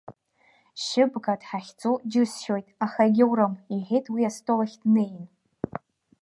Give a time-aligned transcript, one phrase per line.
[0.83, 5.23] Шьыбга дҳахьӡо џьысшьоит, аха егьаурым,— иҳәеит уи астол ахь днеин.